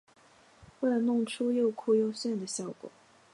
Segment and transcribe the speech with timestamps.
[0.79, 2.89] 为了弄出又酷又炫的效果